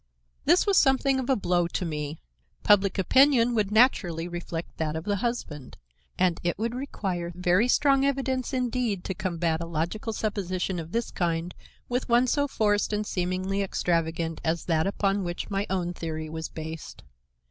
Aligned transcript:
This 0.45 0.65
was 0.65 0.79
something 0.79 1.19
of 1.19 1.29
a 1.29 1.35
blow 1.35 1.67
to 1.67 1.85
me. 1.85 2.23
Public 2.63 2.97
opinion 2.97 3.53
would 3.53 3.71
naturally 3.71 4.27
reflect 4.27 4.77
that 4.77 4.95
of 4.95 5.03
the 5.03 5.17
husband, 5.17 5.77
and 6.17 6.39
it 6.43 6.57
would 6.57 6.73
require 6.73 7.31
very 7.35 7.67
strong 7.67 8.03
evidence 8.03 8.51
indeed 8.51 9.03
to 9.03 9.13
combat 9.13 9.61
a 9.61 9.67
logical 9.67 10.11
supposition 10.11 10.79
of 10.79 10.91
this 10.91 11.11
kind 11.11 11.53
with 11.87 12.09
one 12.09 12.25
so 12.25 12.47
forced 12.47 12.91
and 12.91 13.05
seemingly 13.05 13.61
extravagant 13.61 14.41
as 14.43 14.65
that 14.65 14.87
upon 14.87 15.23
which 15.23 15.51
my 15.51 15.67
own 15.69 15.93
theory 15.93 16.29
was 16.29 16.49
based. 16.49 17.03